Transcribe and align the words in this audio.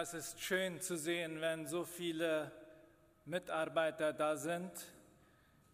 Ja, 0.00 0.04
es 0.04 0.14
ist 0.14 0.40
schön 0.40 0.80
zu 0.80 0.96
sehen, 0.96 1.42
wenn 1.42 1.66
so 1.66 1.84
viele 1.84 2.50
Mitarbeiter 3.26 4.14
da 4.14 4.34
sind 4.34 4.72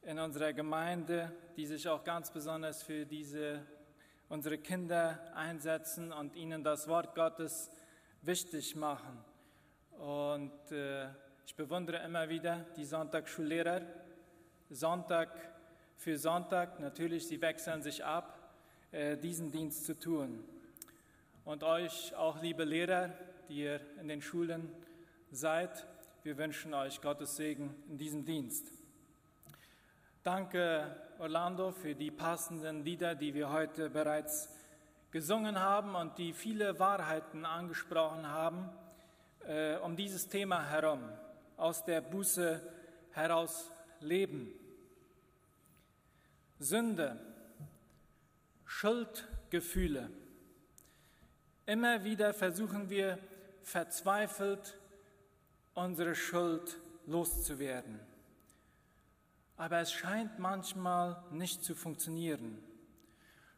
in 0.02 0.18
unserer 0.18 0.52
Gemeinde, 0.52 1.30
die 1.56 1.64
sich 1.64 1.88
auch 1.88 2.02
ganz 2.02 2.32
besonders 2.32 2.82
für 2.82 3.06
diese 3.06 3.64
unsere 4.28 4.58
Kinder 4.58 5.20
einsetzen 5.32 6.10
und 6.10 6.34
ihnen 6.34 6.64
das 6.64 6.88
Wort 6.88 7.14
Gottes 7.14 7.70
wichtig 8.22 8.74
machen. 8.74 9.24
Und 9.96 10.72
äh, 10.72 11.06
ich 11.46 11.54
bewundere 11.54 11.98
immer 11.98 12.28
wieder 12.28 12.66
die 12.76 12.84
Sonntagsschullehrer. 12.84 13.82
Sonntag 14.70 15.30
für 15.98 16.18
Sonntag, 16.18 16.80
natürlich, 16.80 17.28
sie 17.28 17.40
wechseln 17.40 17.80
sich 17.80 18.04
ab, 18.04 18.36
äh, 18.90 19.16
diesen 19.16 19.52
Dienst 19.52 19.86
zu 19.86 19.96
tun. 19.96 20.44
Und 21.44 21.62
euch 21.62 22.12
auch, 22.16 22.42
liebe 22.42 22.64
Lehrer, 22.64 23.12
die 23.48 23.62
ihr 23.62 23.80
in 24.00 24.08
den 24.08 24.22
Schulen 24.22 24.68
seid. 25.30 25.86
Wir 26.22 26.36
wünschen 26.38 26.74
euch 26.74 27.00
Gottes 27.00 27.36
Segen 27.36 27.74
in 27.88 27.98
diesem 27.98 28.24
Dienst. 28.24 28.72
Danke, 30.22 30.96
Orlando, 31.18 31.70
für 31.70 31.94
die 31.94 32.10
passenden 32.10 32.84
Lieder, 32.84 33.14
die 33.14 33.32
wir 33.34 33.50
heute 33.50 33.90
bereits 33.90 34.48
gesungen 35.12 35.60
haben 35.60 35.94
und 35.94 36.18
die 36.18 36.32
viele 36.32 36.78
Wahrheiten 36.78 37.44
angesprochen 37.44 38.26
haben, 38.26 38.68
äh, 39.46 39.76
um 39.76 39.96
dieses 39.96 40.28
Thema 40.28 40.68
herum, 40.68 41.00
aus 41.56 41.84
der 41.84 42.00
Buße 42.00 42.60
heraus 43.12 43.70
leben. 44.00 44.52
Sünde, 46.58 47.20
Schuldgefühle. 48.64 50.10
Immer 51.66 52.04
wieder 52.04 52.34
versuchen 52.34 52.90
wir 52.90 53.18
verzweifelt, 53.66 54.78
unsere 55.74 56.14
Schuld 56.14 56.78
loszuwerden. 57.06 57.98
Aber 59.56 59.80
es 59.80 59.92
scheint 59.92 60.38
manchmal 60.38 61.22
nicht 61.32 61.64
zu 61.64 61.74
funktionieren. 61.74 62.62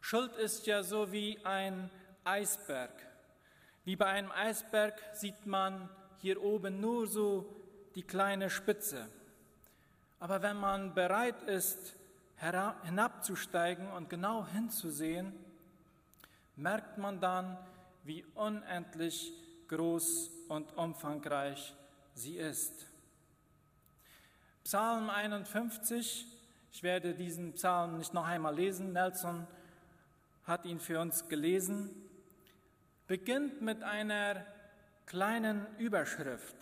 Schuld 0.01 0.35
ist 0.37 0.65
ja 0.65 0.81
so 0.81 1.11
wie 1.11 1.39
ein 1.45 1.91
Eisberg. 2.23 2.91
Wie 3.85 3.95
bei 3.95 4.07
einem 4.07 4.31
Eisberg 4.31 4.99
sieht 5.13 5.45
man 5.45 5.89
hier 6.17 6.41
oben 6.41 6.79
nur 6.81 7.05
so 7.05 7.55
die 7.93 8.03
kleine 8.03 8.49
Spitze. 8.49 9.07
Aber 10.19 10.41
wenn 10.41 10.57
man 10.57 10.95
bereit 10.95 11.43
ist, 11.43 11.95
hinabzusteigen 12.83 13.91
und 13.91 14.09
genau 14.09 14.47
hinzusehen, 14.47 15.33
merkt 16.55 16.97
man 16.97 17.19
dann, 17.19 17.57
wie 18.03 18.25
unendlich 18.33 19.33
groß 19.69 20.29
und 20.49 20.75
umfangreich 20.75 21.73
sie 22.13 22.37
ist. 22.37 22.87
Psalm 24.63 25.09
51, 25.09 26.27
ich 26.71 26.83
werde 26.83 27.15
diesen 27.15 27.53
Psalm 27.53 27.97
nicht 27.97 28.13
noch 28.13 28.25
einmal 28.25 28.53
lesen, 28.53 28.91
Nelson 28.91 29.47
hat 30.43 30.65
ihn 30.65 30.79
für 30.79 30.99
uns 30.99 31.27
gelesen, 31.29 31.89
beginnt 33.07 33.61
mit 33.61 33.83
einer 33.83 34.45
kleinen 35.05 35.65
Überschrift. 35.77 36.55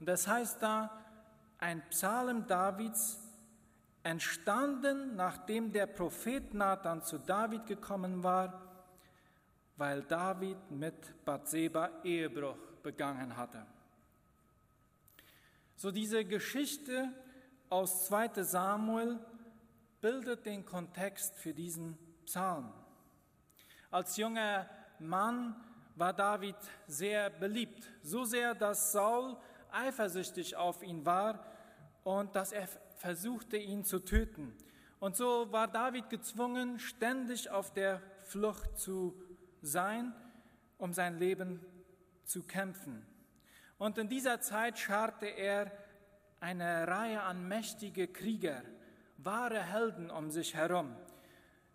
Und 0.00 0.06
das 0.06 0.26
heißt 0.26 0.62
da, 0.62 0.90
ein 1.58 1.82
Psalm 1.90 2.46
Davids, 2.46 3.20
entstanden, 4.02 5.16
nachdem 5.16 5.72
der 5.72 5.86
Prophet 5.86 6.52
Nathan 6.52 7.02
zu 7.02 7.18
David 7.18 7.66
gekommen 7.66 8.22
war 8.22 8.73
weil 9.76 10.02
David 10.02 10.70
mit 10.70 11.24
Bathseba 11.24 11.90
Ehebruch 12.04 12.56
begangen 12.82 13.36
hatte. 13.36 13.66
So 15.76 15.90
diese 15.90 16.24
Geschichte 16.24 17.12
aus 17.68 18.06
2 18.06 18.42
Samuel 18.42 19.18
bildet 20.00 20.46
den 20.46 20.64
Kontext 20.64 21.36
für 21.36 21.52
diesen 21.52 21.98
Psalm. 22.24 22.72
Als 23.90 24.16
junger 24.16 24.68
Mann 24.98 25.56
war 25.96 26.12
David 26.12 26.56
sehr 26.86 27.30
beliebt, 27.30 27.88
so 28.02 28.24
sehr, 28.24 28.54
dass 28.54 28.92
Saul 28.92 29.36
eifersüchtig 29.70 30.56
auf 30.56 30.82
ihn 30.82 31.04
war 31.04 31.44
und 32.04 32.34
dass 32.34 32.52
er 32.52 32.68
versuchte, 32.96 33.56
ihn 33.56 33.84
zu 33.84 33.98
töten. 33.98 34.56
Und 35.00 35.16
so 35.16 35.50
war 35.52 35.68
David 35.68 36.10
gezwungen, 36.10 36.78
ständig 36.78 37.50
auf 37.50 37.72
der 37.72 38.00
Flucht 38.22 38.78
zu 38.78 39.14
sein, 39.66 40.12
um 40.78 40.92
sein 40.92 41.18
Leben 41.18 41.60
zu 42.24 42.42
kämpfen. 42.42 43.06
Und 43.78 43.98
in 43.98 44.08
dieser 44.08 44.40
Zeit 44.40 44.78
scharte 44.78 45.26
er 45.26 45.70
eine 46.40 46.86
Reihe 46.86 47.22
an 47.22 47.48
mächtige 47.48 48.08
Krieger, 48.08 48.62
wahre 49.18 49.62
Helden 49.62 50.10
um 50.10 50.30
sich 50.30 50.54
herum, 50.54 50.94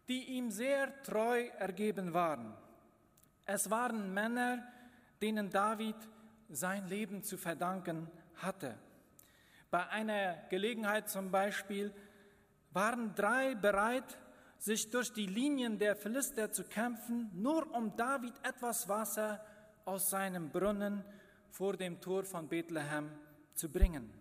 die 0.07 0.23
ihm 0.37 0.51
sehr 0.51 1.01
treu 1.03 1.47
ergeben 1.57 2.13
waren. 2.13 2.55
Es 3.45 3.69
waren 3.69 4.13
Männer, 4.13 4.63
denen 5.21 5.49
David 5.49 5.95
sein 6.49 6.87
Leben 6.87 7.23
zu 7.23 7.37
verdanken 7.37 8.09
hatte. 8.35 8.77
Bei 9.71 9.87
einer 9.89 10.35
Gelegenheit 10.49 11.09
zum 11.09 11.31
Beispiel 11.31 11.93
waren 12.71 13.13
drei 13.15 13.55
bereit, 13.55 14.17
sich 14.59 14.89
durch 14.89 15.11
die 15.13 15.25
Linien 15.25 15.79
der 15.79 15.95
Philister 15.95 16.51
zu 16.51 16.65
kämpfen, 16.65 17.31
nur 17.33 17.73
um 17.73 17.95
David 17.95 18.33
etwas 18.43 18.87
Wasser 18.87 19.43
aus 19.85 20.09
seinem 20.09 20.51
Brunnen 20.51 21.03
vor 21.49 21.75
dem 21.77 21.99
Tor 21.99 22.25
von 22.25 22.47
Bethlehem 22.47 23.09
zu 23.55 23.71
bringen. 23.71 24.13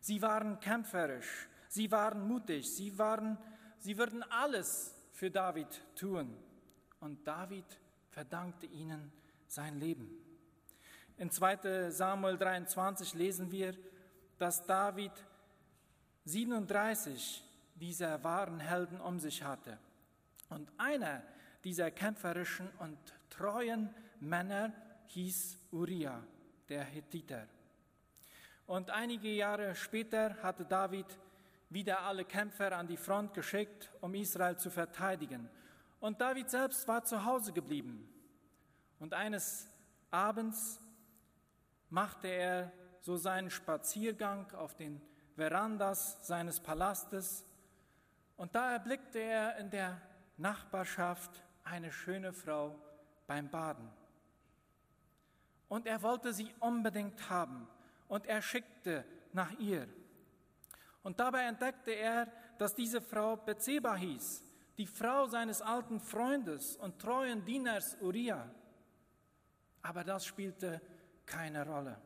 Sie 0.00 0.20
waren 0.20 0.60
kämpferisch, 0.60 1.48
sie 1.68 1.90
waren 1.90 2.28
mutig, 2.28 2.70
sie, 2.70 2.96
waren, 2.98 3.38
sie 3.78 3.96
würden 3.96 4.22
alles 4.24 4.94
für 5.12 5.30
David 5.30 5.82
tun. 5.96 6.36
Und 7.00 7.26
David 7.26 7.64
verdankte 8.10 8.66
ihnen 8.66 9.10
sein 9.46 9.80
Leben. 9.80 10.10
In 11.16 11.30
2 11.30 11.90
Samuel 11.90 12.36
23 12.36 13.14
lesen 13.14 13.50
wir, 13.50 13.74
dass 14.36 14.66
David 14.66 15.12
37 16.24 17.42
dieser 17.74 18.22
wahren 18.22 18.60
Helden 18.60 19.00
um 19.00 19.18
sich 19.18 19.42
hatte. 19.42 19.78
Und 20.48 20.70
einer 20.78 21.22
dieser 21.64 21.90
kämpferischen 21.90 22.68
und 22.78 22.98
treuen 23.30 23.92
Männer 24.20 24.72
hieß 25.06 25.58
Uriah, 25.72 26.22
der 26.68 26.84
Hethiter. 26.84 27.46
Und 28.66 28.90
einige 28.90 29.28
Jahre 29.28 29.74
später 29.74 30.36
hatte 30.42 30.64
David 30.64 31.06
wieder 31.70 32.02
alle 32.02 32.24
Kämpfer 32.24 32.72
an 32.72 32.86
die 32.86 32.96
Front 32.96 33.34
geschickt, 33.34 33.90
um 34.00 34.14
Israel 34.14 34.56
zu 34.56 34.70
verteidigen. 34.70 35.50
Und 36.00 36.20
David 36.20 36.50
selbst 36.50 36.86
war 36.86 37.04
zu 37.04 37.24
Hause 37.24 37.52
geblieben. 37.52 38.08
Und 38.98 39.12
eines 39.12 39.68
Abends 40.10 40.80
machte 41.90 42.28
er 42.28 42.72
so 43.00 43.16
seinen 43.16 43.50
Spaziergang 43.50 44.50
auf 44.54 44.74
den 44.74 45.00
Verandas 45.34 46.26
seines 46.26 46.60
Palastes 46.60 47.44
und 48.36 48.54
da 48.54 48.72
erblickte 48.72 49.18
er 49.18 49.56
in 49.56 49.70
der 49.70 50.00
Nachbarschaft 50.36 51.42
eine 51.62 51.92
schöne 51.92 52.32
Frau 52.32 52.78
beim 53.26 53.48
Baden. 53.48 53.88
Und 55.68 55.86
er 55.86 56.02
wollte 56.02 56.32
sie 56.32 56.54
unbedingt 56.60 57.30
haben 57.30 57.68
und 58.08 58.26
er 58.26 58.42
schickte 58.42 59.04
nach 59.32 59.50
ihr. 59.58 59.88
Und 61.02 61.20
dabei 61.20 61.42
entdeckte 61.44 61.92
er, 61.92 62.26
dass 62.58 62.74
diese 62.74 63.00
Frau 63.00 63.36
Bezeba 63.36 63.94
hieß, 63.94 64.42
die 64.78 64.86
Frau 64.86 65.26
seines 65.26 65.62
alten 65.62 66.00
Freundes 66.00 66.76
und 66.76 66.98
treuen 66.98 67.44
Dieners 67.44 67.96
Uriah. 68.00 68.48
Aber 69.82 70.02
das 70.02 70.26
spielte 70.26 70.80
keine 71.26 71.66
Rolle. 71.66 72.00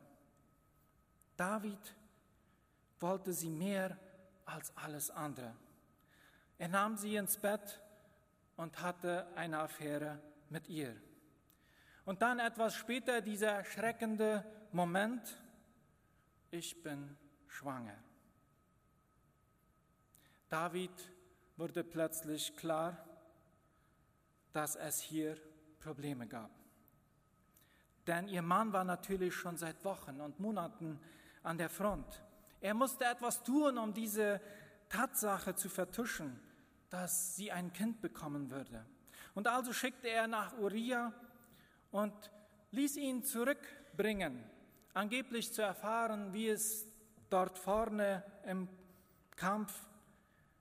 David 1.37 1.95
wollte 3.01 3.33
sie 3.33 3.51
mehr 3.51 3.97
als 4.45 4.77
alles 4.77 5.11
andere. 5.11 5.55
Er 6.59 6.69
nahm 6.69 6.97
sie 6.97 7.15
ins 7.15 7.37
Bett 7.37 7.81
und 8.57 8.83
hatte 8.83 9.29
eine 9.37 9.61
Affäre 9.61 10.21
mit 10.51 10.69
ihr. 10.69 10.95
Und 12.05 12.21
dann 12.21 12.41
etwas 12.41 12.75
später 12.75 13.21
dieser 13.21 13.65
schreckende 13.65 14.45
Moment, 14.73 15.41
ich 16.51 16.83
bin 16.83 17.17
schwanger. 17.47 17.97
David 20.49 21.13
wurde 21.57 21.85
plötzlich 21.85 22.57
klar, 22.57 23.07
dass 24.53 24.75
es 24.75 25.01
hier 25.01 25.37
Probleme 25.79 26.27
gab. 26.27 26.51
Denn 28.07 28.27
ihr 28.27 28.43
Mann 28.43 28.73
war 28.73 28.85
natürlich 28.85 29.35
schon 29.35 29.57
seit 29.59 29.85
Wochen 29.85 30.21
und 30.21 30.41
Monaten 30.41 30.99
an 31.43 31.59
der 31.59 31.69
Front. 31.69 32.25
Er 32.61 32.75
musste 32.75 33.05
etwas 33.05 33.45
tun, 33.45 33.79
um 33.79 33.93
diese 33.93 34.41
Tatsache 34.89 35.55
zu 35.55 35.69
vertuschen 35.69 36.48
dass 36.91 37.37
sie 37.37 37.53
ein 37.53 37.73
Kind 37.73 38.01
bekommen 38.01 38.51
würde. 38.51 38.85
Und 39.35 39.47
also 39.47 39.73
schickte 39.73 40.09
er 40.09 40.27
nach 40.27 40.57
Uriah 40.59 41.13
und 41.91 42.13
ließ 42.71 42.97
ihn 42.97 43.23
zurückbringen, 43.23 44.43
angeblich 44.95 45.53
zu 45.53 45.63
erfahren, 45.63 46.33
wie 46.33 46.49
es 46.49 46.87
dort 47.31 47.59
vorne 47.59 48.25
im 48.45 48.69
Kampf, 49.37 49.87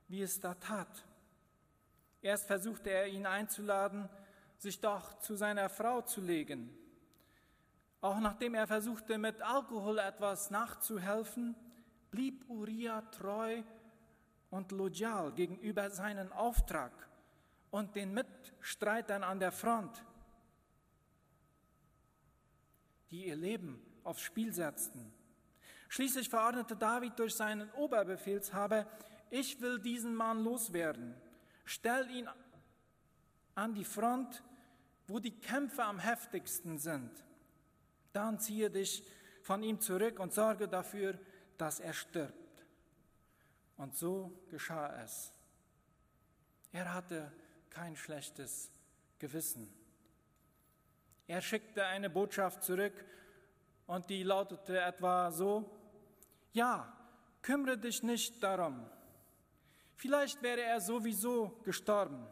wie 0.08 0.22
es 0.22 0.40
da 0.40 0.54
tat. 0.54 1.04
Erst 2.20 2.46
versuchte 2.46 2.90
er 2.90 3.06
ihn 3.08 3.26
einzuladen, 3.26 4.08
sich 4.58 4.80
doch 4.80 5.18
zu 5.20 5.34
seiner 5.34 5.68
Frau 5.68 6.02
zu 6.02 6.20
legen. 6.20 6.76
Auch 8.00 8.20
nachdem 8.20 8.54
er 8.54 8.66
versuchte, 8.66 9.18
mit 9.18 9.42
Alkohol 9.42 9.98
etwas 9.98 10.50
nachzuhelfen, 10.50 11.56
blieb 12.10 12.48
Uriah 12.48 13.02
treu 13.10 13.62
und 14.50 14.72
loyal 14.72 15.32
gegenüber 15.32 15.90
seinem 15.90 16.32
Auftrag 16.32 16.92
und 17.70 17.94
den 17.94 18.14
Mitstreitern 18.14 19.22
an 19.22 19.40
der 19.40 19.52
Front, 19.52 20.04
die 23.10 23.26
ihr 23.26 23.36
Leben 23.36 23.82
aufs 24.04 24.22
Spiel 24.22 24.52
setzten. 24.52 25.12
Schließlich 25.88 26.28
verordnete 26.28 26.76
David 26.76 27.18
durch 27.18 27.34
seinen 27.34 27.70
Oberbefehlshaber, 27.72 28.86
ich 29.30 29.60
will 29.60 29.78
diesen 29.78 30.14
Mann 30.14 30.42
loswerden. 30.42 31.14
Stell 31.64 32.10
ihn 32.10 32.28
an 33.54 33.74
die 33.74 33.84
Front, 33.84 34.42
wo 35.06 35.18
die 35.18 35.38
Kämpfe 35.38 35.84
am 35.84 35.98
heftigsten 35.98 36.78
sind. 36.78 37.10
Dann 38.12 38.38
ziehe 38.38 38.70
dich 38.70 39.02
von 39.42 39.62
ihm 39.62 39.80
zurück 39.80 40.20
und 40.20 40.32
sorge 40.32 40.68
dafür, 40.68 41.18
dass 41.56 41.80
er 41.80 41.92
stirbt. 41.92 42.37
Und 43.78 43.96
so 43.96 44.30
geschah 44.50 45.02
es. 45.02 45.32
Er 46.72 46.92
hatte 46.92 47.32
kein 47.70 47.96
schlechtes 47.96 48.70
Gewissen. 49.18 49.72
Er 51.26 51.40
schickte 51.40 51.84
eine 51.86 52.10
Botschaft 52.10 52.62
zurück 52.62 53.04
und 53.86 54.10
die 54.10 54.22
lautete 54.22 54.80
etwa 54.80 55.30
so, 55.30 55.70
ja, 56.52 56.92
kümmere 57.40 57.78
dich 57.78 58.02
nicht 58.02 58.42
darum. 58.42 58.84
Vielleicht 59.94 60.42
wäre 60.42 60.62
er 60.62 60.80
sowieso 60.80 61.60
gestorben. 61.64 62.26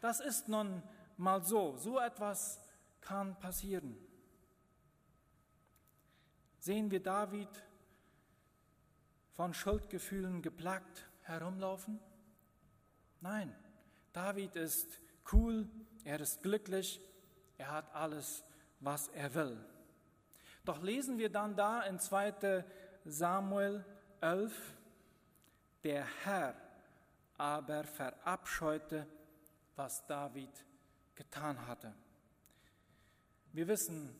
Das 0.00 0.20
ist 0.20 0.48
nun 0.48 0.82
mal 1.16 1.42
so. 1.42 1.76
So 1.76 1.98
etwas 1.98 2.60
kann 3.00 3.38
passieren. 3.38 3.96
Sehen 6.58 6.90
wir 6.90 7.02
David 7.02 7.48
von 9.36 9.52
Schuldgefühlen 9.52 10.42
geplagt 10.42 11.06
herumlaufen? 11.22 12.00
Nein, 13.20 13.54
David 14.12 14.56
ist 14.56 15.00
cool, 15.32 15.68
er 16.04 16.20
ist 16.20 16.42
glücklich, 16.42 17.00
er 17.58 17.70
hat 17.70 17.94
alles, 17.94 18.44
was 18.80 19.08
er 19.08 19.34
will. 19.34 19.58
Doch 20.64 20.82
lesen 20.82 21.18
wir 21.18 21.30
dann 21.30 21.54
da 21.54 21.82
in 21.82 21.98
2. 21.98 22.64
Samuel 23.04 23.84
11, 24.20 24.52
der 25.84 26.06
Herr 26.24 26.56
aber 27.38 27.84
verabscheute, 27.84 29.06
was 29.76 30.06
David 30.06 30.64
getan 31.14 31.66
hatte. 31.66 31.94
Wir 33.52 33.68
wissen, 33.68 34.18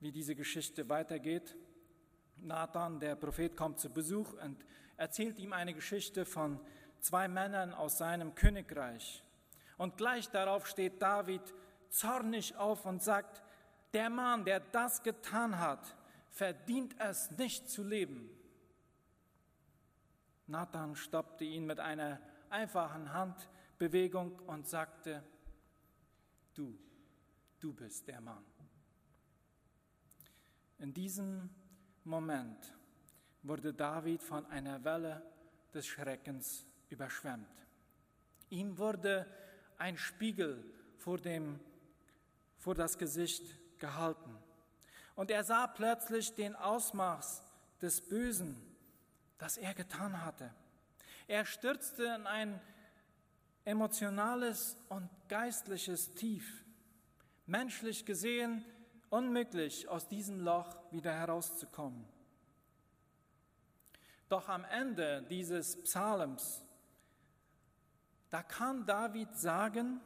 wie 0.00 0.12
diese 0.12 0.34
Geschichte 0.34 0.88
weitergeht. 0.88 1.56
Nathan, 2.42 3.00
der 3.00 3.16
Prophet, 3.16 3.56
kommt 3.56 3.78
zu 3.78 3.90
Besuch 3.90 4.32
und 4.42 4.64
erzählt 4.96 5.38
ihm 5.38 5.52
eine 5.52 5.74
Geschichte 5.74 6.24
von 6.24 6.60
zwei 7.00 7.28
Männern 7.28 7.72
aus 7.72 7.98
seinem 7.98 8.34
Königreich. 8.34 9.22
Und 9.76 9.96
gleich 9.96 10.28
darauf 10.30 10.66
steht 10.66 11.00
David 11.00 11.42
zornig 11.90 12.56
auf 12.56 12.84
und 12.84 13.02
sagt, 13.02 13.42
der 13.94 14.10
Mann, 14.10 14.44
der 14.44 14.60
das 14.60 15.02
getan 15.02 15.58
hat, 15.58 15.96
verdient 16.30 16.94
es 16.98 17.30
nicht 17.32 17.70
zu 17.70 17.82
leben. 17.82 18.30
Nathan 20.46 20.96
stoppte 20.96 21.44
ihn 21.44 21.66
mit 21.66 21.80
einer 21.80 22.20
einfachen 22.50 23.12
Handbewegung 23.12 24.38
und 24.46 24.66
sagte, 24.66 25.22
du, 26.54 26.78
du 27.60 27.72
bist 27.72 28.08
der 28.08 28.20
Mann. 28.20 28.44
In 30.78 30.94
diesem 30.94 31.50
Moment 32.08 32.74
wurde 33.42 33.72
David 33.72 34.22
von 34.22 34.46
einer 34.46 34.82
Welle 34.84 35.22
des 35.74 35.86
Schreckens 35.86 36.66
überschwemmt. 36.88 37.46
Ihm 38.50 38.78
wurde 38.78 39.26
ein 39.76 39.98
Spiegel 39.98 40.64
vor, 40.96 41.18
dem, 41.18 41.60
vor 42.56 42.74
das 42.74 42.98
Gesicht 42.98 43.44
gehalten. 43.78 44.36
Und 45.14 45.30
er 45.30 45.44
sah 45.44 45.66
plötzlich 45.66 46.34
den 46.34 46.56
Ausmaß 46.56 47.42
des 47.82 48.00
Bösen, 48.00 48.56
das 49.36 49.56
er 49.56 49.74
getan 49.74 50.24
hatte. 50.24 50.52
Er 51.26 51.44
stürzte 51.44 52.04
in 52.04 52.26
ein 52.26 52.60
emotionales 53.64 54.78
und 54.88 55.10
geistliches 55.28 56.14
Tief. 56.14 56.64
Menschlich 57.46 58.06
gesehen 58.06 58.64
unmöglich, 59.10 59.88
aus 59.88 60.08
diesem 60.08 60.40
Loch 60.40 60.76
wieder 60.90 61.12
herauszukommen. 61.12 62.04
Doch 64.28 64.48
am 64.48 64.64
Ende 64.64 65.24
dieses 65.30 65.82
Psalms, 65.82 66.62
da 68.30 68.42
kann 68.42 68.84
David 68.84 69.34
sagen, 69.36 70.00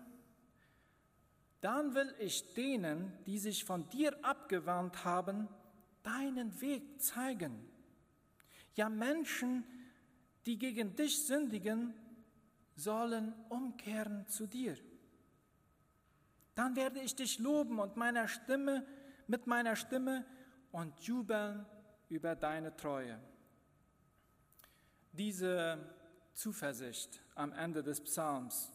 dann 1.60 1.94
will 1.94 2.14
ich 2.18 2.54
denen, 2.54 3.12
die 3.24 3.38
sich 3.38 3.64
von 3.64 3.88
dir 3.90 4.24
abgewandt 4.24 5.04
haben, 5.04 5.48
deinen 6.02 6.60
Weg 6.60 7.00
zeigen. 7.00 7.68
Ja, 8.74 8.88
Menschen, 8.88 9.64
die 10.46 10.58
gegen 10.58 10.96
dich 10.96 11.26
sündigen, 11.26 11.94
sollen 12.74 13.34
umkehren 13.48 14.26
zu 14.26 14.46
dir. 14.46 14.76
Dann 16.54 16.76
werde 16.76 17.00
ich 17.00 17.14
dich 17.14 17.38
loben 17.38 17.78
und 17.78 17.96
meiner 17.96 18.28
Stimme 18.28 18.86
mit 19.26 19.46
meiner 19.46 19.76
Stimme 19.76 20.26
und 20.70 21.00
jubeln 21.00 21.64
über 22.08 22.34
deine 22.34 22.76
Treue. 22.76 23.18
Diese 25.12 25.78
Zuversicht 26.34 27.20
am 27.34 27.52
Ende 27.52 27.82
des 27.82 28.02
Psalms, 28.02 28.72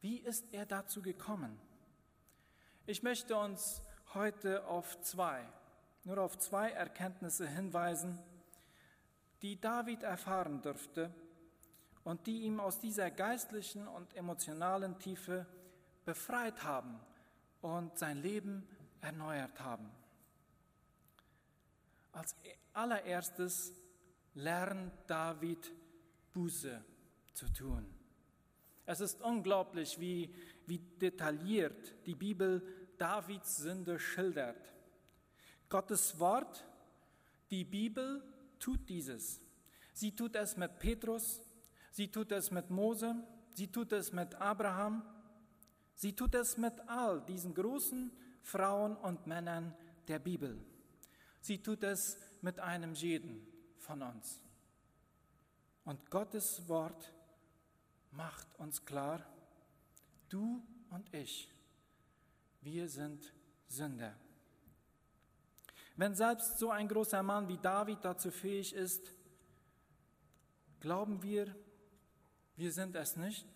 wie 0.00 0.16
ist 0.16 0.52
er 0.52 0.66
dazu 0.66 1.02
gekommen? 1.02 1.58
Ich 2.86 3.02
möchte 3.02 3.36
uns 3.36 3.82
heute 4.14 4.66
auf 4.66 5.00
zwei, 5.02 5.46
nur 6.04 6.18
auf 6.18 6.38
zwei 6.38 6.70
Erkenntnisse 6.70 7.46
hinweisen, 7.46 8.18
die 9.42 9.60
David 9.60 10.02
erfahren 10.02 10.62
dürfte 10.62 11.14
und 12.02 12.26
die 12.26 12.42
ihm 12.42 12.60
aus 12.60 12.78
dieser 12.78 13.10
geistlichen 13.10 13.86
und 13.86 14.14
emotionalen 14.14 14.98
Tiefe 14.98 15.46
befreit 16.10 16.64
haben 16.64 16.98
und 17.60 17.96
sein 17.96 18.20
Leben 18.20 18.66
erneuert 19.00 19.60
haben. 19.60 19.88
Als 22.10 22.34
allererstes 22.72 23.72
lernt 24.34 24.92
David 25.06 25.70
Buße 26.32 26.84
zu 27.32 27.48
tun. 27.52 27.86
Es 28.86 28.98
ist 28.98 29.22
unglaublich, 29.22 30.00
wie, 30.00 30.34
wie 30.66 30.78
detailliert 30.78 31.94
die 32.06 32.16
Bibel 32.16 32.60
Davids 32.98 33.58
Sünde 33.58 34.00
schildert. 34.00 34.72
Gottes 35.68 36.18
Wort, 36.18 36.66
die 37.52 37.64
Bibel, 37.64 38.20
tut 38.58 38.88
dieses. 38.88 39.40
Sie 39.92 40.16
tut 40.16 40.34
es 40.34 40.56
mit 40.56 40.80
Petrus, 40.80 41.40
sie 41.92 42.10
tut 42.10 42.32
es 42.32 42.50
mit 42.50 42.68
Mose, 42.68 43.14
sie 43.54 43.68
tut 43.68 43.92
es 43.92 44.12
mit 44.12 44.34
Abraham, 44.34 45.04
sie 46.00 46.14
tut 46.14 46.34
es 46.34 46.56
mit 46.56 46.72
all 46.88 47.20
diesen 47.26 47.54
großen 47.54 48.10
Frauen 48.42 48.96
und 48.96 49.26
Männern 49.26 49.74
der 50.08 50.18
Bibel. 50.18 50.58
Sie 51.40 51.62
tut 51.62 51.84
es 51.84 52.16
mit 52.40 52.58
einem 52.58 52.94
jeden 52.94 53.46
von 53.78 54.02
uns. 54.02 54.42
Und 55.84 56.10
Gottes 56.10 56.68
Wort 56.68 57.12
macht 58.12 58.48
uns 58.58 58.84
klar, 58.84 59.24
du 60.28 60.62
und 60.90 61.12
ich 61.14 61.50
wir 62.62 62.88
sind 62.88 63.32
Sünder. 63.68 64.14
Wenn 65.96 66.14
selbst 66.14 66.58
so 66.58 66.70
ein 66.70 66.88
großer 66.88 67.22
Mann 67.22 67.48
wie 67.48 67.58
David 67.58 67.98
dazu 68.02 68.30
fähig 68.30 68.74
ist, 68.74 69.10
glauben 70.80 71.22
wir, 71.22 71.54
wir 72.56 72.72
sind 72.72 72.96
es 72.96 73.16
nicht. 73.16 73.46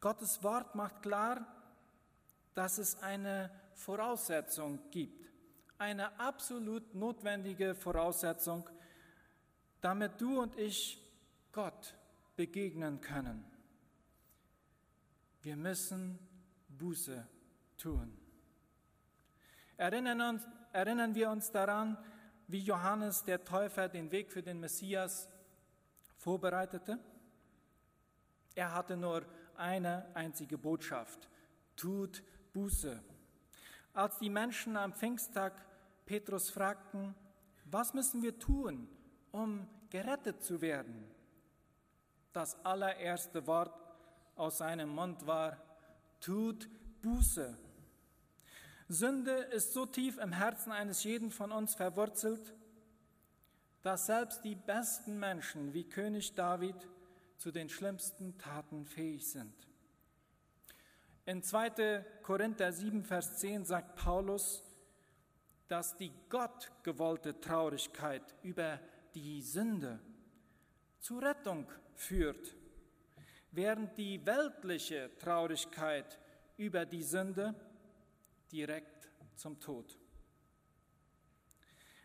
Gottes 0.00 0.42
Wort 0.42 0.74
macht 0.74 1.02
klar, 1.02 1.46
dass 2.54 2.78
es 2.78 3.02
eine 3.02 3.50
Voraussetzung 3.74 4.90
gibt, 4.90 5.30
eine 5.78 6.18
absolut 6.18 6.94
notwendige 6.94 7.74
Voraussetzung, 7.74 8.68
damit 9.80 10.20
du 10.20 10.40
und 10.40 10.58
ich 10.58 11.02
Gott 11.52 11.94
begegnen 12.34 13.00
können. 13.00 13.44
Wir 15.42 15.56
müssen 15.56 16.18
Buße 16.68 17.26
tun. 17.76 18.16
Erinnern, 19.76 20.20
uns, 20.20 20.42
erinnern 20.72 21.14
wir 21.14 21.30
uns 21.30 21.50
daran, 21.50 21.98
wie 22.48 22.60
Johannes 22.60 23.24
der 23.24 23.44
Täufer 23.44 23.88
den 23.88 24.10
Weg 24.10 24.32
für 24.32 24.42
den 24.42 24.60
Messias 24.60 25.28
vorbereitete? 26.16 26.98
Er 28.54 28.72
hatte 28.72 28.96
nur 28.96 29.26
eine 29.58 30.06
einzige 30.14 30.58
Botschaft. 30.58 31.28
Tut 31.76 32.22
Buße. 32.52 33.02
Als 33.92 34.18
die 34.18 34.30
Menschen 34.30 34.76
am 34.76 34.92
Pfingsttag 34.92 35.52
Petrus 36.04 36.50
fragten, 36.50 37.14
was 37.64 37.94
müssen 37.94 38.22
wir 38.22 38.38
tun, 38.38 38.88
um 39.32 39.66
gerettet 39.90 40.42
zu 40.42 40.60
werden? 40.60 41.10
Das 42.32 42.64
allererste 42.64 43.46
Wort 43.46 43.74
aus 44.36 44.58
seinem 44.58 44.90
Mund 44.90 45.26
war, 45.26 45.56
tut 46.20 46.68
Buße. 47.02 47.56
Sünde 48.88 49.32
ist 49.32 49.72
so 49.72 49.86
tief 49.86 50.18
im 50.18 50.32
Herzen 50.32 50.70
eines 50.70 51.02
jeden 51.02 51.30
von 51.30 51.50
uns 51.50 51.74
verwurzelt, 51.74 52.54
dass 53.82 54.06
selbst 54.06 54.44
die 54.44 54.54
besten 54.54 55.18
Menschen 55.18 55.72
wie 55.72 55.84
König 55.84 56.34
David 56.34 56.76
zu 57.38 57.50
den 57.50 57.68
schlimmsten 57.68 58.38
Taten 58.38 58.84
fähig 58.84 59.30
sind. 59.30 59.54
In 61.24 61.42
2. 61.42 62.04
Korinther 62.22 62.72
7, 62.72 63.04
Vers 63.04 63.38
10 63.38 63.64
sagt 63.64 63.96
Paulus, 63.96 64.62
dass 65.68 65.96
die 65.96 66.12
Gott 66.28 66.70
gewollte 66.82 67.40
Traurigkeit 67.40 68.22
über 68.42 68.78
die 69.14 69.42
Sünde 69.42 69.98
zur 71.00 71.22
Rettung 71.22 71.66
führt, 71.94 72.54
während 73.50 73.96
die 73.98 74.24
weltliche 74.24 75.10
Traurigkeit 75.18 76.18
über 76.56 76.86
die 76.86 77.02
Sünde 77.02 77.54
direkt 78.52 79.10
zum 79.34 79.58
Tod. 79.58 79.98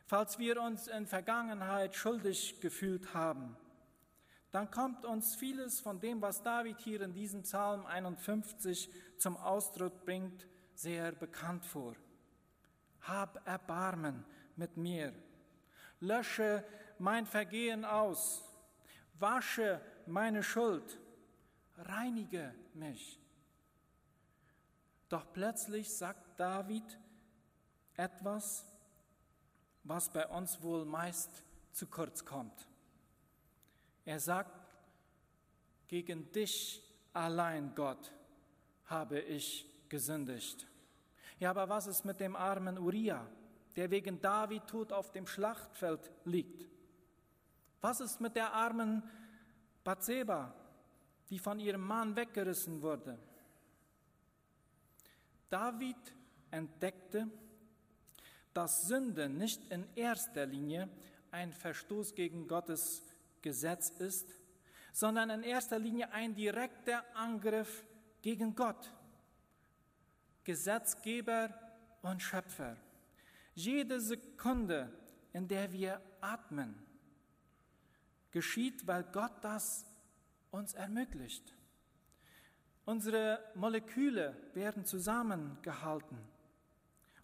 Falls 0.08 0.40
wir 0.40 0.62
uns 0.62 0.88
in 0.88 1.06
Vergangenheit 1.06 1.96
schuldig 1.96 2.60
gefühlt 2.60 3.14
haben, 3.14 3.56
dann 4.51 4.70
kommt 4.70 5.05
uns 5.05 5.36
vieles 5.36 5.79
von 5.79 6.00
dem, 6.00 6.22
was 6.22 6.43
David 6.43 6.79
hier 6.81 7.01
in 7.01 7.13
diesem 7.13 7.43
Psalm 7.43 7.86
51 7.86 8.89
zum 9.17 9.38
Ausdruck 9.38 10.03
bringt, 10.03 10.46
sehr 10.75 11.13
bekannt 11.13 11.65
vor. 11.65 11.96
Hab 13.01 13.48
Erbarmen 13.48 14.25
mit 14.58 14.75
mir, 14.75 15.13
lösche 16.01 16.65
mein 17.00 17.25
Vergehen 17.25 17.86
aus, 17.86 18.43
wasche 19.13 19.79
meine 20.05 20.43
Schuld, 20.43 21.00
reinige 21.77 22.53
mich. 22.74 23.20
Doch 25.08 25.31
plötzlich 25.31 25.93
sagt 25.93 26.39
David 26.39 27.00
etwas, 27.96 28.65
was 29.84 30.12
bei 30.12 30.27
uns 30.27 30.62
wohl 30.62 30.86
meist 30.86 31.43
zu 31.72 31.88
kurz 31.88 32.25
kommt. 32.25 32.71
Er 34.05 34.20
sagt, 34.20 34.75
gegen 35.88 36.31
dich 36.31 36.81
allein, 37.13 37.74
Gott, 37.75 38.12
habe 38.86 39.20
ich 39.20 39.65
gesündigt. 39.89 40.67
Ja, 41.39 41.50
aber 41.50 41.70
was 41.70 41.88
ist 41.88 42.05
mit 42.05 42.20
dem 42.20 42.36
armen 42.36 42.77
Uriah, 42.77 43.27
der 43.75 43.89
wegen 43.91 44.22
David 44.22 44.67
tot 44.67 44.91
auf 44.91 45.12
dem 45.12 45.27
Schlachtfeld 45.27 46.12
liegt? 46.24 46.67
Was 47.81 48.00
ist 48.00 48.22
mit 48.22 48.36
der 48.36 48.53
armen 48.53 49.03
Bathseba, 49.84 50.53
die 51.29 51.39
von 51.39 51.60
ihrem 51.60 51.81
Mann 51.81 52.15
weggerissen 52.15 52.81
wurde? 52.81 53.17
David 55.50 55.98
entdeckte, 56.51 57.27
dass 58.53 58.84
Sünde 58.88 59.29
nicht 59.29 59.70
in 59.72 59.86
erster 59.96 60.46
Linie 60.46 60.89
ein 61.31 61.53
Verstoß 61.53 62.13
gegen 62.15 62.48
Gottes 62.48 63.03
Gesetz 63.41 63.89
ist, 63.89 64.27
sondern 64.91 65.29
in 65.29 65.43
erster 65.43 65.79
Linie 65.79 66.12
ein 66.12 66.36
direkter 66.36 67.03
Angriff 67.15 67.83
gegen 68.21 68.55
Gott, 68.55 68.91
Gesetzgeber 70.43 71.53
und 72.01 72.21
Schöpfer. 72.21 72.77
Jede 73.53 74.00
Sekunde, 74.00 74.91
in 75.33 75.48
der 75.48 75.71
wir 75.71 76.01
atmen, 76.19 76.75
geschieht, 78.31 78.88
weil 78.88 79.03
Gott 79.03 79.43
das 79.43 79.86
uns 80.51 80.74
ermöglicht. 80.74 81.53
Unsere 82.86 83.39
Moleküle 83.55 84.36
werden 84.53 84.86
zusammengehalten. 84.86 86.17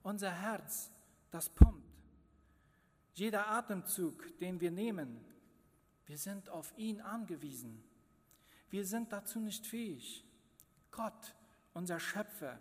Unser 0.03 0.31
Herz, 0.31 0.91
das 1.31 1.49
pumpt. 1.49 1.83
Jeder 3.13 3.47
Atemzug, 3.47 4.37
den 4.39 4.61
wir 4.61 4.71
nehmen, 4.71 5.25
wir 6.07 6.17
sind 6.17 6.49
auf 6.49 6.73
ihn 6.77 7.01
angewiesen. 7.01 7.83
Wir 8.69 8.85
sind 8.85 9.11
dazu 9.11 9.39
nicht 9.39 9.67
fähig. 9.67 10.25
Gott, 10.91 11.35
unser 11.73 11.99
Schöpfer, 11.99 12.59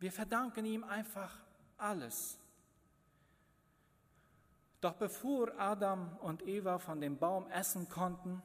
wir 0.00 0.12
verdanken 0.12 0.64
ihm 0.64 0.84
einfach 0.84 1.40
alles. 1.76 2.38
Doch 4.80 4.94
bevor 4.94 5.58
Adam 5.58 6.16
und 6.18 6.46
Eva 6.46 6.78
von 6.78 7.00
dem 7.00 7.18
Baum 7.18 7.48
essen 7.48 7.88
konnten, 7.88 8.42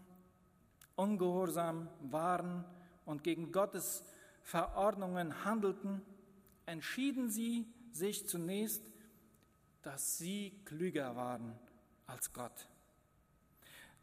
ungehorsam 0.95 1.89
waren 2.01 2.65
und 3.05 3.23
gegen 3.23 3.51
Gottes 3.51 4.03
Verordnungen 4.41 5.45
handelten, 5.45 6.01
entschieden 6.65 7.29
sie 7.29 7.67
sich 7.91 8.27
zunächst, 8.27 8.83
dass 9.81 10.17
sie 10.17 10.61
klüger 10.65 11.15
waren 11.15 11.57
als 12.07 12.33
Gott. 12.33 12.67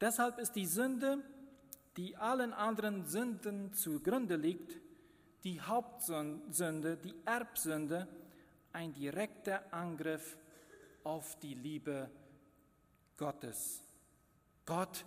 Deshalb 0.01 0.39
ist 0.39 0.53
die 0.53 0.67
Sünde, 0.67 1.23
die 1.97 2.17
allen 2.17 2.53
anderen 2.53 3.05
Sünden 3.05 3.73
zugrunde 3.75 4.37
liegt, 4.37 4.81
die 5.45 5.61
Hauptsünde, 5.61 6.97
die 6.97 7.15
Erbsünde, 7.25 8.09
ein 8.73 8.95
direkter 8.95 9.63
Angriff 9.73 10.39
auf 11.05 11.39
die 11.41 11.55
Liebe 11.55 12.11
Gottes. 13.17 13.83
Gott, 14.65 15.05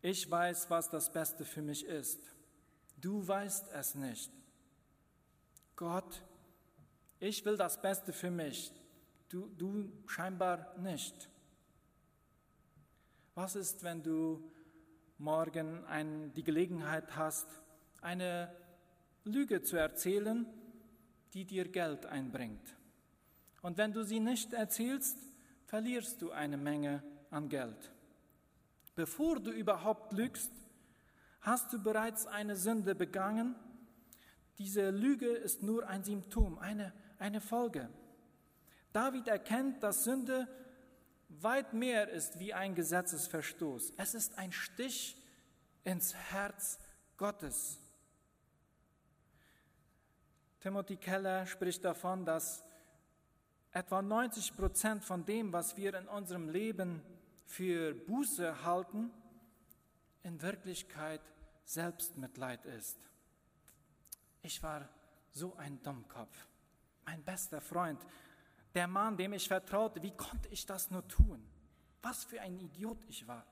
ich 0.00 0.28
weiß, 0.30 0.70
was 0.70 0.88
das 0.90 1.12
Beste 1.12 1.44
für 1.44 1.62
mich 1.62 1.84
ist. 1.84 2.20
Du 2.96 3.26
weißt 3.26 3.66
es 3.72 3.94
nicht. 3.94 4.32
Gott, 5.76 6.22
ich 7.20 7.44
will 7.44 7.56
das 7.56 7.80
Beste 7.80 8.12
für 8.12 8.30
mich. 8.30 8.72
Du, 9.28 9.48
du 9.56 9.92
scheinbar 10.06 10.76
nicht. 10.78 11.28
Was 13.34 13.56
ist, 13.56 13.82
wenn 13.82 14.02
du 14.02 14.46
morgen 15.16 15.86
ein, 15.86 16.34
die 16.34 16.44
Gelegenheit 16.44 17.16
hast, 17.16 17.48
eine 18.02 18.54
Lüge 19.24 19.62
zu 19.62 19.76
erzählen, 19.76 20.46
die 21.32 21.46
dir 21.46 21.66
Geld 21.66 22.04
einbringt? 22.04 22.76
Und 23.62 23.78
wenn 23.78 23.94
du 23.94 24.04
sie 24.04 24.20
nicht 24.20 24.52
erzählst, 24.52 25.16
verlierst 25.64 26.20
du 26.20 26.30
eine 26.30 26.58
Menge 26.58 27.02
an 27.30 27.48
Geld. 27.48 27.90
Bevor 28.94 29.40
du 29.40 29.50
überhaupt 29.50 30.12
lügst, 30.12 30.52
hast 31.40 31.72
du 31.72 31.82
bereits 31.82 32.26
eine 32.26 32.56
Sünde 32.56 32.94
begangen. 32.94 33.54
Diese 34.58 34.90
Lüge 34.90 35.28
ist 35.28 35.62
nur 35.62 35.88
ein 35.88 36.04
Symptom, 36.04 36.58
eine, 36.58 36.92
eine 37.18 37.40
Folge. 37.40 37.88
David 38.92 39.28
erkennt, 39.28 39.82
dass 39.82 40.04
Sünde 40.04 40.46
weit 41.40 41.72
mehr 41.72 42.08
ist 42.08 42.38
wie 42.38 42.52
ein 42.52 42.74
Gesetzesverstoß. 42.74 43.94
Es 43.96 44.14
ist 44.14 44.38
ein 44.38 44.52
Stich 44.52 45.16
ins 45.84 46.14
Herz 46.14 46.78
Gottes. 47.16 47.78
Timothy 50.60 50.96
Keller 50.96 51.46
spricht 51.46 51.84
davon, 51.84 52.24
dass 52.24 52.62
etwa 53.72 54.02
90 54.02 54.56
Prozent 54.56 55.04
von 55.04 55.24
dem, 55.24 55.52
was 55.52 55.76
wir 55.76 55.94
in 55.94 56.06
unserem 56.06 56.48
Leben 56.48 57.02
für 57.46 57.94
Buße 57.94 58.64
halten, 58.64 59.10
in 60.22 60.40
Wirklichkeit 60.40 61.20
Selbstmitleid 61.64 62.64
ist. 62.66 62.98
Ich 64.42 64.62
war 64.62 64.88
so 65.30 65.56
ein 65.56 65.82
Dummkopf. 65.82 66.48
Mein 67.06 67.22
bester 67.24 67.60
Freund 67.60 68.00
der 68.74 68.86
Mann, 68.86 69.16
dem 69.16 69.32
ich 69.32 69.48
vertraute, 69.48 70.02
wie 70.02 70.12
konnte 70.12 70.48
ich 70.50 70.66
das 70.66 70.90
nur 70.90 71.06
tun? 71.08 71.42
Was 72.02 72.24
für 72.24 72.40
ein 72.40 72.58
Idiot 72.58 72.98
ich 73.08 73.26
war. 73.28 73.46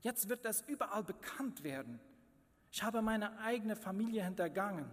Jetzt 0.00 0.28
wird 0.28 0.44
das 0.44 0.62
überall 0.62 1.04
bekannt 1.04 1.62
werden. 1.62 2.00
Ich 2.72 2.82
habe 2.82 3.02
meine 3.02 3.38
eigene 3.40 3.76
Familie 3.76 4.24
hintergangen. 4.24 4.90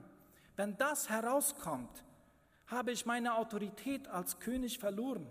Wenn 0.56 0.76
das 0.78 1.10
herauskommt, 1.10 2.04
habe 2.68 2.92
ich 2.92 3.06
meine 3.06 3.36
Autorität 3.36 4.08
als 4.08 4.40
König 4.40 4.80
verloren. 4.80 5.28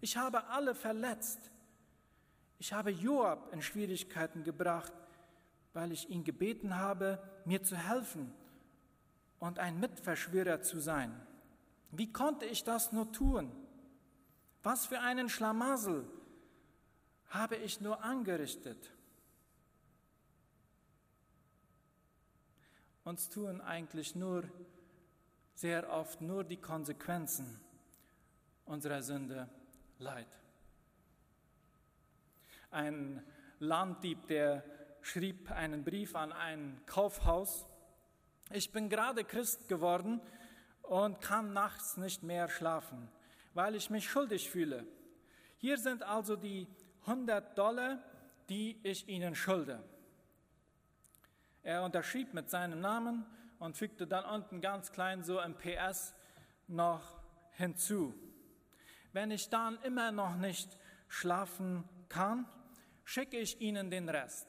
Ich 0.00 0.16
habe 0.16 0.46
alle 0.46 0.74
verletzt. 0.74 1.50
Ich 2.58 2.72
habe 2.72 2.90
Joab 2.90 3.52
in 3.52 3.62
Schwierigkeiten 3.62 4.44
gebracht, 4.44 4.92
weil 5.74 5.92
ich 5.92 6.08
ihn 6.08 6.24
gebeten 6.24 6.76
habe, 6.76 7.22
mir 7.44 7.62
zu 7.62 7.76
helfen 7.76 8.32
und 9.38 9.58
ein 9.58 9.78
Mitverschwörer 9.78 10.62
zu 10.62 10.80
sein. 10.80 11.14
Wie 11.90 12.12
konnte 12.12 12.44
ich 12.44 12.64
das 12.64 12.92
nur 12.92 13.12
tun? 13.12 13.50
Was 14.62 14.86
für 14.86 15.00
einen 15.00 15.28
Schlamassel 15.28 16.04
habe 17.28 17.56
ich 17.56 17.80
nur 17.80 18.02
angerichtet? 18.02 18.92
Uns 23.04 23.30
tun 23.30 23.60
eigentlich 23.60 24.14
nur 24.14 24.44
sehr 25.54 25.90
oft 25.90 26.20
nur 26.20 26.44
die 26.44 26.58
Konsequenzen 26.58 27.58
unserer 28.66 29.02
Sünde 29.02 29.48
leid. 29.98 30.28
Ein 32.70 33.24
Landdieb, 33.58 34.26
der 34.26 34.62
schrieb 35.00 35.50
einen 35.50 35.84
Brief 35.84 36.14
an 36.14 36.32
ein 36.32 36.80
Kaufhaus. 36.84 37.66
Ich 38.50 38.72
bin 38.72 38.88
gerade 38.90 39.24
Christ 39.24 39.68
geworden 39.68 40.20
und 40.88 41.20
kann 41.20 41.52
nachts 41.52 41.98
nicht 41.98 42.22
mehr 42.22 42.48
schlafen, 42.48 43.08
weil 43.52 43.74
ich 43.74 43.90
mich 43.90 44.08
schuldig 44.08 44.50
fühle. 44.50 44.86
Hier 45.58 45.76
sind 45.76 46.02
also 46.02 46.34
die 46.34 46.66
100 47.02 47.56
Dollar, 47.56 48.02
die 48.48 48.80
ich 48.82 49.06
Ihnen 49.06 49.34
schulde. 49.34 49.84
Er 51.62 51.82
unterschrieb 51.82 52.32
mit 52.32 52.48
seinem 52.48 52.80
Namen 52.80 53.26
und 53.58 53.76
fügte 53.76 54.06
dann 54.06 54.24
unten 54.24 54.62
ganz 54.62 54.90
klein 54.90 55.22
so 55.22 55.38
ein 55.38 55.54
PS 55.58 56.14
noch 56.68 57.20
hinzu. 57.52 58.14
Wenn 59.12 59.30
ich 59.30 59.50
dann 59.50 59.78
immer 59.82 60.10
noch 60.10 60.36
nicht 60.36 60.78
schlafen 61.08 61.84
kann, 62.08 62.46
schicke 63.04 63.38
ich 63.38 63.60
Ihnen 63.60 63.90
den 63.90 64.08
Rest. 64.08 64.46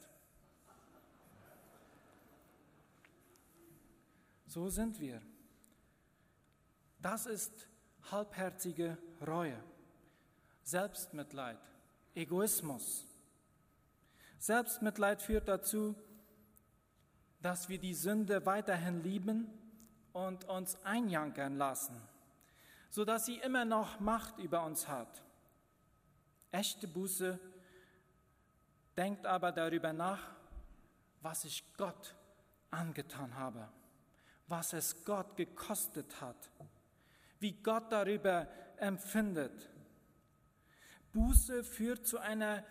So 4.46 4.70
sind 4.70 4.98
wir. 5.00 5.20
Das 7.02 7.24
ist 7.26 7.66
halbherzige 8.10 8.98
Reue, 9.26 9.58
Selbstmitleid, 10.62 11.58
Egoismus. 12.14 13.06
Selbstmitleid 14.38 15.22
führt 15.22 15.48
dazu, 15.48 15.94
dass 17.40 17.68
wir 17.70 17.78
die 17.78 17.94
Sünde 17.94 18.44
weiterhin 18.44 19.02
lieben 19.02 19.50
und 20.12 20.44
uns 20.44 20.76
einjankern 20.84 21.56
lassen, 21.56 22.00
sodass 22.90 23.26
sie 23.26 23.38
immer 23.38 23.64
noch 23.64 24.00
Macht 24.00 24.38
über 24.38 24.64
uns 24.64 24.88
hat. 24.88 25.22
Echte 26.50 26.86
Buße 26.86 27.38
denkt 28.96 29.24
aber 29.24 29.52
darüber 29.52 29.92
nach, 29.94 30.20
was 31.22 31.44
ich 31.44 31.64
Gott 31.76 32.14
angetan 32.70 33.34
habe, 33.36 33.68
was 34.48 34.74
es 34.74 35.04
Gott 35.04 35.36
gekostet 35.36 36.20
hat, 36.20 36.50
wie 37.40 37.52
Gott 37.62 37.90
darüber 37.90 38.48
empfindet. 38.76 39.68
Buße 41.12 41.64
führt 41.64 42.06
zu 42.06 42.18
einer 42.18 42.64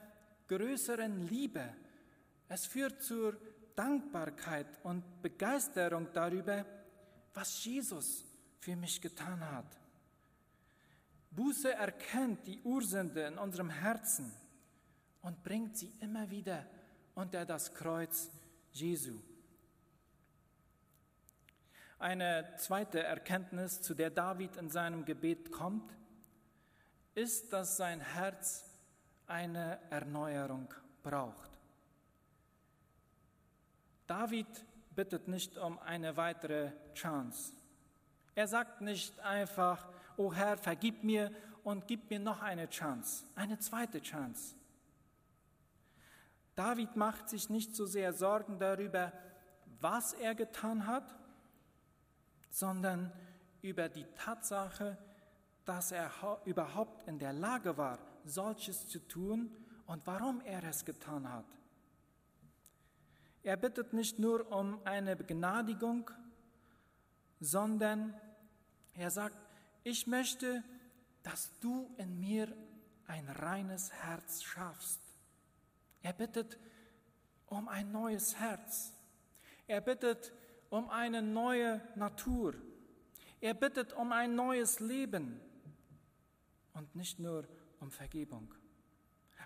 größeren 0.47 1.27
Liebe. 1.27 1.73
Es 2.47 2.65
führt 2.65 3.01
zur 3.01 3.37
Dankbarkeit 3.75 4.67
und 4.83 5.21
Begeisterung 5.21 6.07
darüber, 6.13 6.65
was 7.33 7.63
Jesus 7.63 8.25
für 8.59 8.75
mich 8.75 9.01
getan 9.01 9.39
hat. 9.51 9.77
Buße 11.31 11.71
erkennt 11.73 12.47
die 12.47 12.61
Ursünde 12.61 13.21
in 13.23 13.37
unserem 13.37 13.69
Herzen 13.69 14.31
und 15.21 15.43
bringt 15.43 15.77
sie 15.77 15.93
immer 15.99 16.29
wieder 16.29 16.65
unter 17.13 17.45
das 17.45 17.73
Kreuz 17.73 18.29
Jesu. 18.71 19.19
Eine 21.99 22.55
zweite 22.55 23.03
Erkenntnis, 23.03 23.81
zu 23.81 23.93
der 23.93 24.09
David 24.09 24.55
in 24.55 24.69
seinem 24.69 25.03
Gebet 25.03 25.51
kommt, 25.51 25.93
ist, 27.13 27.51
dass 27.51 27.75
sein 27.75 27.99
Herz 27.99 28.63
eine 29.27 29.79
Erneuerung 29.89 30.73
braucht. 31.03 31.49
David 34.07 34.47
bittet 34.95 35.27
nicht 35.27 35.57
um 35.57 35.77
eine 35.79 36.15
weitere 36.15 36.71
Chance. 36.93 37.51
Er 38.33 38.47
sagt 38.47 38.79
nicht 38.79 39.19
einfach, 39.19 39.85
oh 40.15 40.33
Herr, 40.33 40.57
vergib 40.57 41.03
mir 41.03 41.31
und 41.63 41.85
gib 41.85 42.09
mir 42.09 42.19
noch 42.19 42.41
eine 42.41 42.69
Chance, 42.69 43.25
eine 43.35 43.59
zweite 43.59 44.01
Chance. 44.01 44.55
David 46.55 46.95
macht 46.95 47.27
sich 47.27 47.49
nicht 47.49 47.75
so 47.75 47.85
sehr 47.85 48.13
Sorgen 48.13 48.57
darüber, 48.57 49.11
was 49.81 50.13
er 50.13 50.33
getan 50.33 50.87
hat, 50.87 51.13
sondern 52.49 53.11
über 53.61 53.89
die 53.89 54.05
Tatsache, 54.15 54.97
dass 55.65 55.91
er 55.91 56.11
überhaupt 56.45 57.07
in 57.07 57.19
der 57.19 57.33
Lage 57.33 57.77
war, 57.77 57.99
solches 58.25 58.87
zu 58.87 58.99
tun 59.07 59.55
und 59.85 60.05
warum 60.05 60.41
er 60.41 60.63
es 60.63 60.85
getan 60.85 61.31
hat. 61.31 61.45
Er 63.43 63.57
bittet 63.57 63.93
nicht 63.93 64.19
nur 64.19 64.51
um 64.51 64.79
eine 64.85 65.15
Begnadigung, 65.15 66.09
sondern 67.39 68.13
er 68.93 69.11
sagt, 69.11 69.35
ich 69.83 70.07
möchte, 70.07 70.63
dass 71.23 71.51
du 71.59 71.89
in 71.97 72.19
mir 72.19 72.53
ein 73.07 73.27
reines 73.29 73.91
Herz 73.91 74.43
schaffst. 74.43 75.01
Er 76.01 76.13
bittet 76.13 76.57
um 77.47 77.67
ein 77.67 77.91
neues 77.91 78.35
Herz. 78.35 78.93
Er 79.67 79.81
bittet 79.81 80.33
um 80.69 80.89
eine 80.89 81.21
neue 81.21 81.81
Natur. 81.95 82.53
Er 83.41 83.53
bittet 83.53 83.93
um 83.93 84.11
ein 84.11 84.35
neues 84.35 84.79
Leben 84.79 85.39
und 86.73 86.95
nicht 86.95 87.19
nur 87.19 87.47
um 87.79 87.91
Vergebung. 87.91 88.53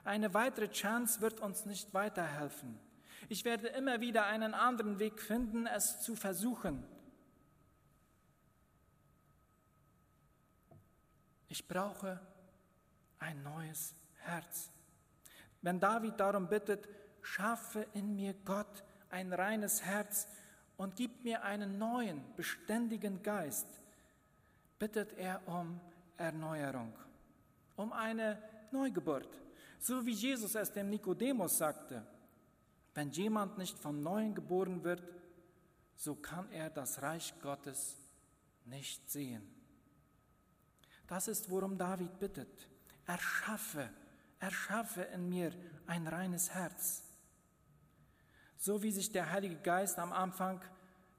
Eine 0.03 0.33
weitere 0.33 0.69
Chance 0.69 1.21
wird 1.21 1.39
uns 1.39 1.65
nicht 1.65 1.93
weiterhelfen. 1.93 2.77
Ich 3.29 3.45
werde 3.45 3.67
immer 3.69 4.01
wieder 4.01 4.25
einen 4.25 4.53
anderen 4.53 4.99
Weg 4.99 5.21
finden, 5.21 5.65
es 5.65 6.01
zu 6.01 6.15
versuchen. 6.15 6.83
Ich 11.47 11.67
brauche 11.67 12.19
ein 13.19 13.41
neues 13.43 13.95
Herz. 14.23 14.71
Wenn 15.61 15.79
David 15.79 16.19
darum 16.19 16.49
bittet, 16.49 16.89
schaffe 17.21 17.87
in 17.93 18.15
mir 18.15 18.33
Gott 18.33 18.83
ein 19.09 19.31
reines 19.31 19.83
Herz 19.83 20.27
und 20.77 20.95
gib 20.95 21.23
mir 21.23 21.43
einen 21.43 21.77
neuen, 21.77 22.21
beständigen 22.35 23.21
Geist, 23.21 23.67
bittet 24.79 25.13
er 25.13 25.41
um 25.47 25.79
Erneuerung, 26.17 26.93
um 27.75 27.93
eine 27.93 28.37
Neugeburt. 28.71 29.29
So 29.79 30.05
wie 30.05 30.13
Jesus 30.13 30.55
es 30.55 30.71
dem 30.71 30.89
Nikodemus 30.89 31.57
sagte, 31.57 32.05
wenn 32.93 33.11
jemand 33.11 33.57
nicht 33.57 33.77
vom 33.77 34.01
Neuen 34.01 34.35
geboren 34.35 34.83
wird, 34.83 35.03
so 35.95 36.15
kann 36.15 36.49
er 36.51 36.69
das 36.69 37.01
Reich 37.01 37.33
Gottes 37.41 37.97
nicht 38.65 39.09
sehen. 39.09 39.43
Das 41.07 41.27
ist, 41.27 41.49
worum 41.49 41.77
David 41.77 42.19
bittet. 42.19 42.67
Erschaffe, 43.05 43.89
erschaffe 44.39 45.01
in 45.01 45.29
mir 45.29 45.51
ein 45.85 46.07
reines 46.07 46.49
Herz. 46.51 47.03
So 48.63 48.81
wie 48.81 48.93
sich 48.93 49.11
der 49.11 49.29
Heilige 49.29 49.57
Geist 49.57 49.99
am 49.99 50.13
Anfang 50.13 50.61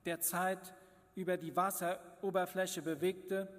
der 0.07 0.19
Zeit 0.19 0.73
über 1.15 1.37
die 1.37 1.55
Wasseroberfläche 1.55 2.81
bewegte 2.81 3.53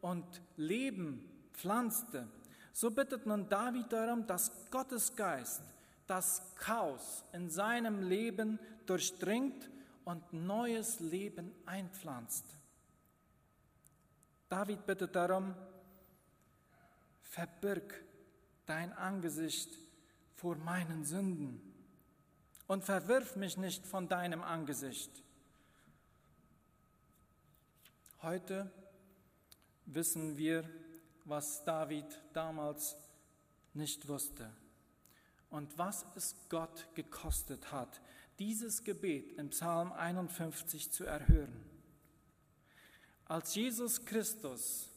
und 0.00 0.40
Leben 0.56 1.28
pflanzte, 1.52 2.28
so 2.72 2.92
bittet 2.92 3.26
nun 3.26 3.48
David 3.48 3.92
darum, 3.92 4.28
dass 4.28 4.52
Gottes 4.70 5.16
Geist 5.16 5.60
das 6.06 6.54
Chaos 6.54 7.24
in 7.32 7.50
seinem 7.50 8.02
Leben 8.08 8.60
durchdringt 8.86 9.68
und 10.04 10.32
neues 10.32 11.00
Leben 11.00 11.52
einpflanzt. 11.66 12.46
David 14.48 14.86
bittet 14.86 15.16
darum, 15.16 15.52
verbirg 17.24 18.04
dein 18.66 18.92
Angesicht 18.92 19.76
vor 20.36 20.54
meinen 20.54 21.04
Sünden 21.04 21.71
und 22.72 22.82
verwirf 22.82 23.36
mich 23.36 23.58
nicht 23.58 23.86
von 23.86 24.08
deinem 24.08 24.42
Angesicht. 24.42 25.22
Heute 28.22 28.72
wissen 29.84 30.38
wir, 30.38 30.66
was 31.26 31.64
David 31.64 32.06
damals 32.32 32.96
nicht 33.74 34.08
wusste 34.08 34.50
und 35.50 35.76
was 35.76 36.06
es 36.14 36.34
Gott 36.48 36.88
gekostet 36.94 37.72
hat, 37.72 38.00
dieses 38.38 38.82
Gebet 38.84 39.32
im 39.32 39.50
Psalm 39.50 39.92
51 39.92 40.90
zu 40.90 41.04
erhören. 41.04 41.62
Als 43.26 43.54
Jesus 43.54 44.06
Christus 44.06 44.88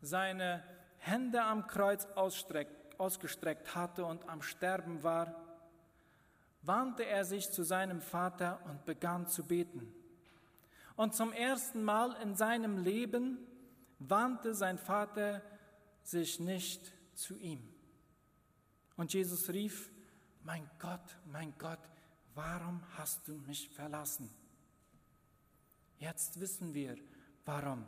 seine 0.00 0.64
Hände 0.96 1.42
am 1.42 1.66
Kreuz 1.66 2.06
ausgestreckt 2.96 3.74
hatte 3.74 4.06
und 4.06 4.26
am 4.26 4.40
Sterben 4.40 5.02
war, 5.02 5.43
wandte 6.66 7.04
er 7.04 7.24
sich 7.24 7.50
zu 7.50 7.62
seinem 7.62 8.00
Vater 8.00 8.60
und 8.66 8.84
begann 8.84 9.28
zu 9.28 9.44
beten. 9.44 9.92
Und 10.96 11.14
zum 11.14 11.32
ersten 11.32 11.82
Mal 11.82 12.12
in 12.22 12.34
seinem 12.34 12.78
Leben 12.78 13.38
wandte 13.98 14.54
sein 14.54 14.78
Vater 14.78 15.42
sich 16.02 16.40
nicht 16.40 16.92
zu 17.14 17.36
ihm. 17.36 17.68
Und 18.96 19.12
Jesus 19.12 19.48
rief, 19.48 19.90
mein 20.42 20.68
Gott, 20.78 21.18
mein 21.26 21.54
Gott, 21.58 21.80
warum 22.34 22.82
hast 22.96 23.26
du 23.26 23.34
mich 23.38 23.68
verlassen? 23.70 24.30
Jetzt 25.98 26.38
wissen 26.38 26.74
wir, 26.74 26.96
warum. 27.44 27.86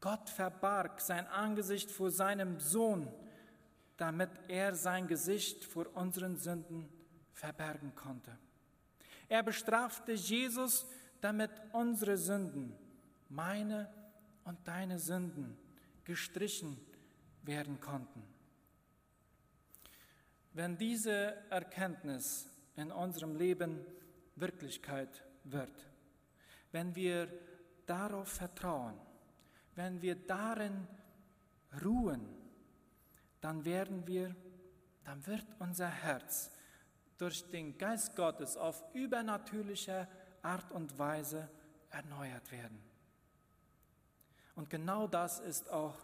Gott 0.00 0.28
verbarg 0.28 1.00
sein 1.00 1.26
Angesicht 1.26 1.90
vor 1.90 2.10
seinem 2.10 2.58
Sohn, 2.58 3.08
damit 3.96 4.30
er 4.48 4.74
sein 4.74 5.06
Gesicht 5.06 5.64
vor 5.64 5.86
unseren 5.94 6.36
Sünden 6.36 6.88
verbergen 7.34 7.94
konnte. 7.94 8.36
Er 9.28 9.42
bestrafte 9.42 10.12
Jesus, 10.12 10.86
damit 11.20 11.50
unsere 11.72 12.16
Sünden, 12.16 12.74
meine 13.28 13.92
und 14.44 14.58
deine 14.66 14.98
Sünden, 14.98 15.56
gestrichen 16.04 16.78
werden 17.42 17.80
konnten. 17.80 18.22
Wenn 20.52 20.76
diese 20.76 21.34
Erkenntnis 21.50 22.48
in 22.76 22.92
unserem 22.92 23.34
Leben 23.34 23.84
Wirklichkeit 24.36 25.24
wird, 25.44 25.88
wenn 26.70 26.94
wir 26.94 27.28
darauf 27.86 28.28
vertrauen, 28.28 28.94
wenn 29.74 30.00
wir 30.00 30.14
darin 30.14 30.86
ruhen, 31.84 32.24
dann 33.40 33.64
werden 33.64 34.06
wir, 34.06 34.34
dann 35.04 35.26
wird 35.26 35.46
unser 35.58 35.88
Herz 35.88 36.53
durch 37.24 37.48
den 37.48 37.78
Geist 37.78 38.14
Gottes 38.16 38.54
auf 38.54 38.84
übernatürliche 38.92 40.06
Art 40.42 40.70
und 40.72 40.98
Weise 40.98 41.48
erneuert 41.88 42.52
werden. 42.52 42.78
Und 44.54 44.68
genau 44.68 45.06
das 45.06 45.40
ist 45.40 45.70
auch 45.70 45.96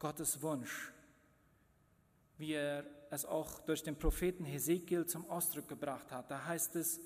Gottes 0.00 0.42
Wunsch, 0.42 0.92
wie 2.38 2.54
er 2.54 2.84
es 3.10 3.24
auch 3.24 3.60
durch 3.60 3.84
den 3.84 3.96
Propheten 3.96 4.44
Hesekiel 4.44 5.06
zum 5.06 5.30
Ausdruck 5.30 5.68
gebracht 5.68 6.10
hat. 6.10 6.28
Da 6.28 6.44
heißt 6.44 6.74
es, 6.74 6.98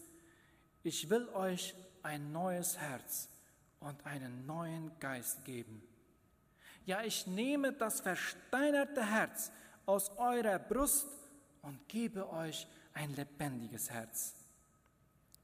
ich 0.83 1.11
will 1.11 1.29
euch 1.35 1.75
ein 2.03 2.33
neues 2.33 2.79
Herz 2.79 3.29
und 3.81 4.07
einen 4.07 4.47
neuen 4.47 4.99
Geist 4.99 5.45
geben. 5.45 5.83
Ja, 6.87 7.03
ich 7.03 7.27
nehme 7.27 7.75
das 7.75 8.01
versteinerte 8.01 9.05
Herz 9.05 9.53
aus 9.85 10.09
eurer 10.17 10.59
Brust 10.59 11.18
und 11.69 11.87
gebe 11.87 12.31
euch 12.31 12.67
ein 12.95 13.15
lebendiges 13.15 13.91
Herz. 13.91 14.35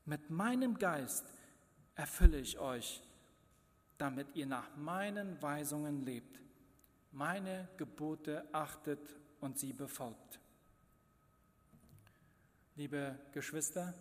Mit 0.06 0.30
meinem 0.30 0.78
Geist 0.78 1.26
erfülle 1.94 2.38
ich 2.38 2.58
euch, 2.58 3.02
damit 3.98 4.34
ihr 4.34 4.46
nach 4.46 4.74
meinen 4.76 5.40
Weisungen 5.42 6.02
lebt, 6.02 6.40
meine 7.12 7.68
Gebote 7.76 8.48
achtet 8.52 9.14
und 9.40 9.58
sie 9.58 9.74
befolgt. 9.74 10.40
Liebe 12.74 13.18
Geschwister, 13.32 13.92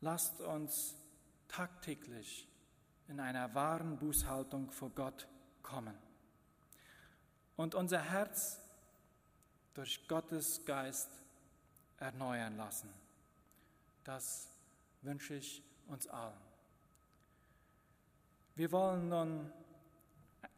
lasst 0.00 0.40
uns 0.40 0.94
tagtäglich 1.48 2.48
in 3.08 3.18
einer 3.18 3.52
wahren 3.54 3.98
Bußhaltung 3.98 4.70
vor 4.70 4.90
Gott 4.90 5.26
kommen 5.62 5.98
und 7.56 7.74
unser 7.74 8.00
Herz 8.00 8.63
durch 9.74 10.06
Gottes 10.08 10.64
Geist 10.64 11.10
erneuern 11.98 12.56
lassen. 12.56 12.88
Das 14.04 14.48
wünsche 15.02 15.34
ich 15.34 15.62
uns 15.88 16.06
allen. 16.06 16.38
Wir 18.54 18.70
wollen 18.70 19.08
nun 19.08 19.52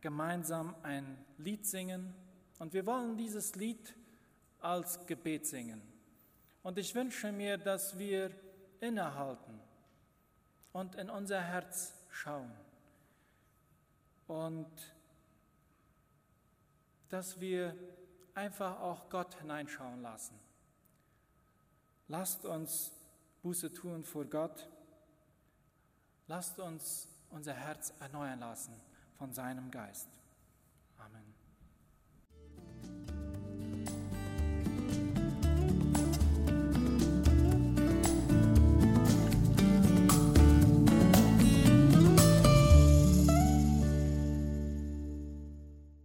gemeinsam 0.00 0.74
ein 0.82 1.24
Lied 1.38 1.66
singen 1.66 2.14
und 2.58 2.74
wir 2.74 2.84
wollen 2.86 3.16
dieses 3.16 3.54
Lied 3.54 3.94
als 4.60 5.06
Gebet 5.06 5.46
singen. 5.46 5.80
Und 6.62 6.78
ich 6.78 6.94
wünsche 6.94 7.32
mir, 7.32 7.56
dass 7.56 7.98
wir 7.98 8.30
innehalten 8.80 9.60
und 10.72 10.94
in 10.96 11.08
unser 11.08 11.40
Herz 11.40 11.94
schauen 12.10 12.52
und 14.26 14.94
dass 17.08 17.40
wir 17.40 17.74
einfach 18.36 18.80
auch 18.80 19.08
Gott 19.08 19.34
hineinschauen 19.40 20.02
lassen. 20.02 20.38
Lasst 22.08 22.44
uns 22.44 22.92
Buße 23.42 23.72
tun 23.72 24.04
vor 24.04 24.26
Gott. 24.26 24.68
Lasst 26.28 26.58
uns 26.58 27.08
unser 27.30 27.54
Herz 27.54 27.92
erneuern 28.00 28.40
lassen 28.40 28.74
von 29.18 29.32
seinem 29.32 29.70
Geist. 29.70 30.08